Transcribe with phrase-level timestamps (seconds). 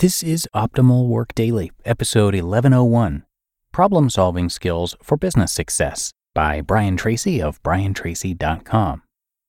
[0.00, 3.26] This is Optimal Work Daily, episode 1101
[3.70, 9.02] Problem Solving Skills for Business Success by Brian Tracy of briantracy.com.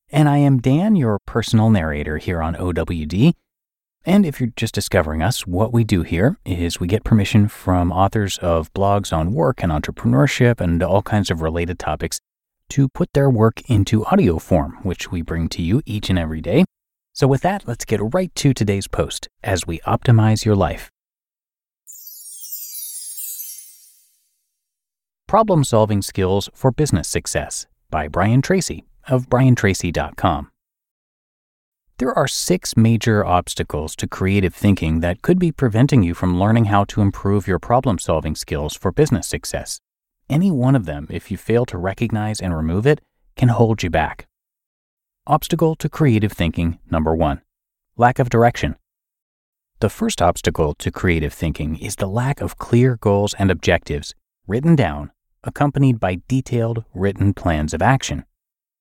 [0.09, 3.31] And I am Dan, your personal narrator here on OWD.
[4.03, 7.93] And if you're just discovering us, what we do here is we get permission from
[7.93, 12.19] authors of blogs on work and entrepreneurship and all kinds of related topics
[12.71, 16.41] to put their work into audio form, which we bring to you each and every
[16.41, 16.65] day
[17.13, 20.89] so, with that, let's get right to today's post as we optimize your life.
[25.27, 30.49] Problem Solving Skills for Business Success by Brian Tracy of briantracy.com.
[31.97, 36.65] There are six major obstacles to creative thinking that could be preventing you from learning
[36.65, 39.79] how to improve your problem solving skills for business success.
[40.29, 43.01] Any one of them, if you fail to recognize and remove it,
[43.35, 44.27] can hold you back.
[45.31, 47.39] Obstacle to creative thinking number one
[47.95, 48.75] lack of direction.
[49.79, 54.13] The first obstacle to creative thinking is the lack of clear goals and objectives
[54.45, 55.11] written down,
[55.45, 58.25] accompanied by detailed written plans of action.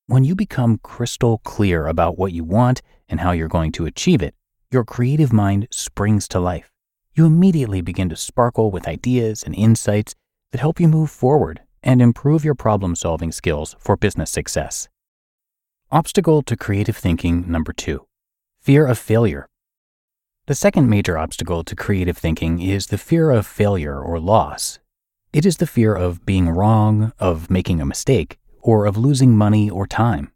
[0.09, 4.21] When you become crystal clear about what you want and how you're going to achieve
[4.21, 4.35] it,
[4.73, 6.73] your creative mind springs to life.
[7.15, 10.17] You immediately begin to sparkle with ideas and insights
[10.51, 14.89] that help you move forward and improve your problem solving skills for business success.
[15.93, 18.07] Obstacle to creative thinking number two
[18.61, 19.49] fear of failure.
[20.47, 24.79] The second major obstacle to creative thinking is the fear of failure or loss.
[25.33, 29.69] It is the fear of being wrong, of making a mistake, or of losing money
[29.69, 30.31] or time.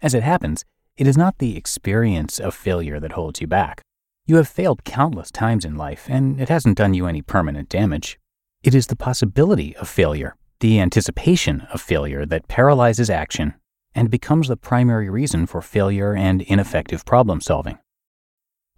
[0.00, 0.64] As it happens,
[0.96, 3.82] it is not the experience of failure that holds you back.
[4.24, 8.18] You have failed countless times in life, and it hasn't done you any permanent damage.
[8.62, 13.52] It is the possibility of failure, the anticipation of failure that paralyzes action
[13.94, 17.78] and becomes the primary reason for failure and ineffective problem solving.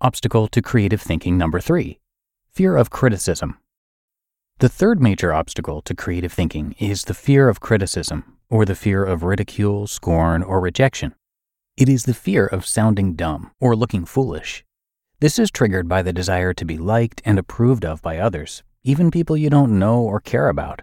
[0.00, 1.98] Obstacle to creative thinking number three
[2.52, 3.58] fear of criticism.
[4.58, 9.04] The third major obstacle to creative thinking is the fear of criticism, or the fear
[9.04, 11.14] of ridicule, scorn, or rejection.
[11.76, 14.64] It is the fear of sounding dumb or looking foolish.
[15.20, 19.10] This is triggered by the desire to be liked and approved of by others, even
[19.10, 20.82] people you don't know or care about.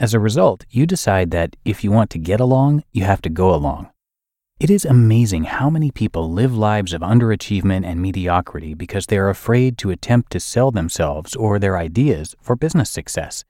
[0.00, 3.28] As a result, you decide that if you want to get along, you have to
[3.28, 3.90] go along.
[4.60, 9.28] It is amazing how many people live lives of underachievement and mediocrity because they are
[9.28, 13.44] afraid to attempt to sell themselves or their ideas for business success.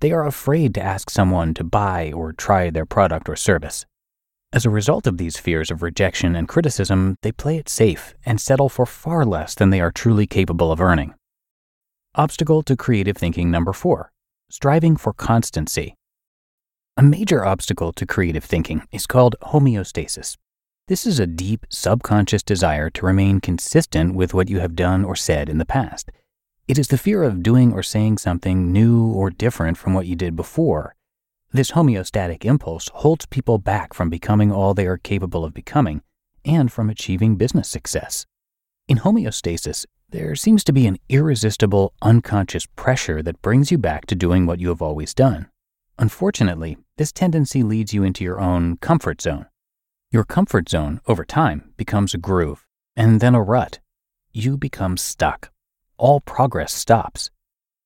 [0.00, 3.84] They are afraid to ask someone to buy or try their product or service.
[4.50, 8.40] As a result of these fears of rejection and criticism, they play it safe and
[8.40, 11.14] settle for far less than they are truly capable of earning.
[12.14, 14.11] Obstacle to creative thinking number four
[14.52, 15.94] striving for constancy.
[16.98, 20.36] A major obstacle to creative thinking is called homeostasis.
[20.88, 25.16] This is a deep subconscious desire to remain consistent with what you have done or
[25.16, 26.10] said in the past.
[26.68, 30.16] It is the fear of doing or saying something new or different from what you
[30.16, 30.96] did before.
[31.50, 36.02] This homeostatic impulse holds people back from becoming all they are capable of becoming
[36.44, 38.26] and from achieving business success.
[38.86, 44.14] In homeostasis, there seems to be an irresistible, unconscious pressure that brings you back to
[44.14, 45.48] doing what you have always done.
[45.98, 49.46] Unfortunately, this tendency leads you into your own comfort zone.
[50.10, 53.80] Your comfort zone, over time, becomes a groove, and then a rut.
[54.32, 55.50] You become stuck.
[55.96, 57.30] All progress stops.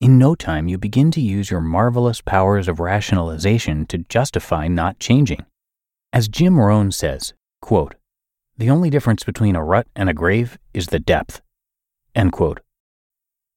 [0.00, 4.98] In no time, you begin to use your marvelous powers of rationalization to justify not
[4.98, 5.46] changing.
[6.12, 7.94] As Jim Rohn says, quote,
[8.58, 11.40] the only difference between a rut and a grave is the depth.
[12.16, 12.60] End quote.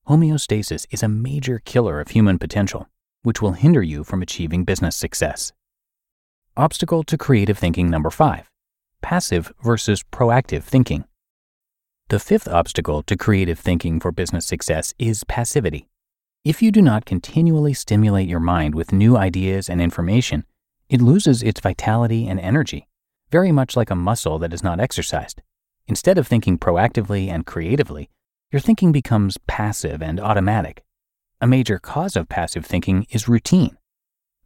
[0.09, 2.90] Homeostasis is a major killer of human potential,
[3.24, 5.53] which will hinder you from achieving business success.
[6.58, 8.50] Obstacle to creative thinking number five
[9.02, 11.06] passive versus proactive thinking.
[12.09, 15.88] The fifth obstacle to creative thinking for business success is passivity.
[16.44, 20.44] If you do not continually stimulate your mind with new ideas and information,
[20.90, 22.90] it loses its vitality and energy,
[23.31, 25.41] very much like a muscle that is not exercised.
[25.88, 28.09] Instead of thinking proactively and creatively,
[28.52, 30.84] your thinking becomes passive and automatic.
[31.40, 33.78] A major cause of passive thinking is routine.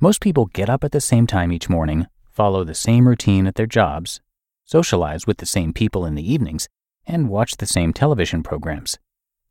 [0.01, 3.56] Most people get up at the same time each morning, follow the same routine at
[3.56, 4.19] their jobs,
[4.66, 6.68] socialize with the same people in the evenings,
[7.07, 9.00] and watch the same television programs.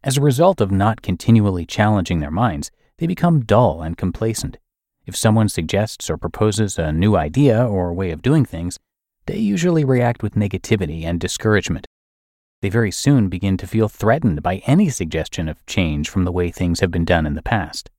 [0.05, 4.59] As a result of not continually challenging their minds, they become dull and complacent.
[5.06, 8.79] If someone suggests or proposes a new idea or way of doing things,
[9.25, 11.87] they usually react with negativity and discouragement.
[12.62, 16.50] They very soon begin to feel threatened by any suggestion of change from the way
[16.50, 17.91] things have been done in the past.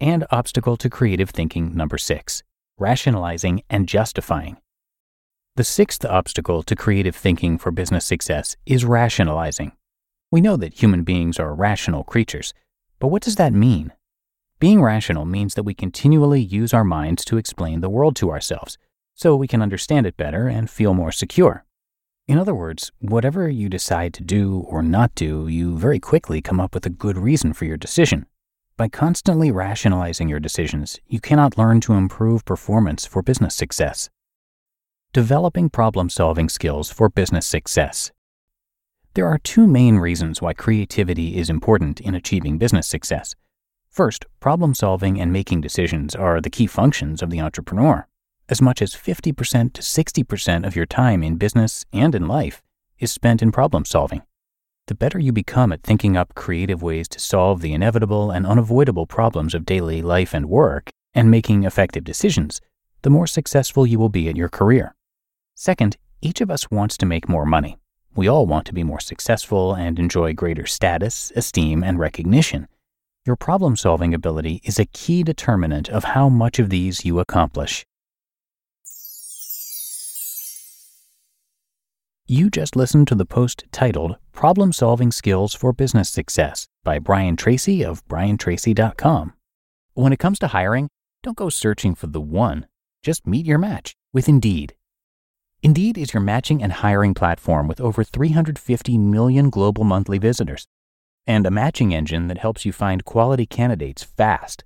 [0.00, 2.42] And obstacle to creative thinking number six
[2.76, 4.56] rationalizing and justifying.
[5.54, 9.72] The sixth obstacle to creative thinking for business success is rationalizing.
[10.32, 12.52] We know that human beings are rational creatures,
[12.98, 13.92] but what does that mean?
[14.58, 18.76] Being rational means that we continually use our minds to explain the world to ourselves,
[19.14, 21.64] so we can understand it better and feel more secure.
[22.26, 26.58] In other words, whatever you decide to do or not do, you very quickly come
[26.58, 28.24] up with a good reason for your decision.
[28.78, 34.08] By constantly rationalizing your decisions, you cannot learn to improve performance for business success.
[35.12, 38.10] Developing problem solving skills for business success.
[39.12, 43.34] There are two main reasons why creativity is important in achieving business success.
[43.90, 48.08] First, problem solving and making decisions are the key functions of the entrepreneur.
[48.48, 52.62] As much as 50% to 60% of your time in business and in life
[52.98, 54.22] is spent in problem solving.
[54.86, 59.06] The better you become at thinking up creative ways to solve the inevitable and unavoidable
[59.06, 62.60] problems of daily life and work and making effective decisions,
[63.00, 64.94] the more successful you will be at your career.
[65.54, 67.78] Second, each of us wants to make more money.
[68.14, 72.68] We all want to be more successful and enjoy greater status, esteem, and recognition.
[73.24, 77.86] Your problem solving ability is a key determinant of how much of these you accomplish.
[82.26, 87.36] You just listened to the post titled Problem Solving Skills for Business Success by Brian
[87.36, 89.34] Tracy of briantracy.com.
[89.92, 90.88] When it comes to hiring,
[91.22, 92.66] don't go searching for the one,
[93.02, 94.74] just meet your match with Indeed.
[95.62, 100.66] Indeed is your matching and hiring platform with over 350 million global monthly visitors
[101.26, 104.64] and a matching engine that helps you find quality candidates fast.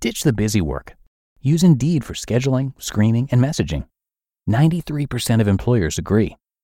[0.00, 0.94] Ditch the busy work.
[1.40, 3.86] Use Indeed for scheduling, screening, and messaging.
[4.48, 6.36] 93% of employers agree.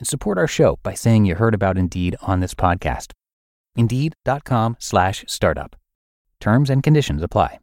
[0.00, 3.12] and support our show by saying you heard about Indeed on this podcast.
[3.76, 5.76] Indeed.com slash startup.
[6.40, 7.60] Terms and conditions apply.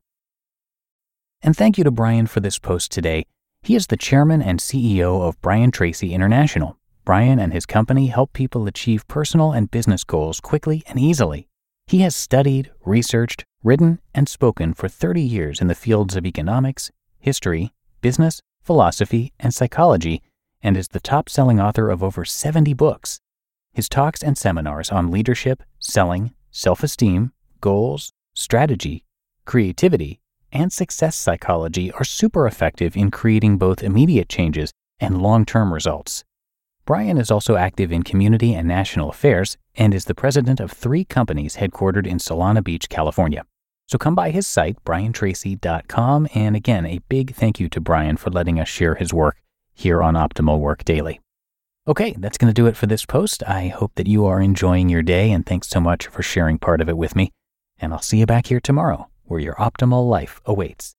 [1.42, 3.26] And thank you to Brian for this post today.
[3.64, 6.78] He is the chairman and CEO of Brian Tracy International.
[7.04, 11.48] Brian and his company help people achieve personal and business goals quickly and easily.
[11.88, 16.92] He has studied, researched, written, and spoken for 30 years in the fields of economics,
[17.20, 20.22] history, business, philosophy, and psychology,
[20.62, 23.20] and is the top selling author of over 70 books.
[23.74, 27.32] His talks and seminars on leadership, selling, self esteem,
[27.62, 29.04] goals, strategy,
[29.46, 30.20] creativity,
[30.52, 36.24] and success psychology are super effective in creating both immediate changes and long term results.
[36.86, 41.04] Brian is also active in community and national affairs and is the president of three
[41.04, 43.44] companies headquartered in Solana Beach, California.
[43.88, 48.32] So come by his site, briantracy.com, and again, a big thank you to Brian for
[48.32, 49.38] letting us share his work
[49.78, 51.22] here on Optimal Work Daily.
[51.88, 53.44] Okay, that's going to do it for this post.
[53.48, 56.82] I hope that you are enjoying your day, and thanks so much for sharing part
[56.82, 57.32] of it with me.
[57.78, 60.97] And I'll see you back here tomorrow where your optimal life awaits.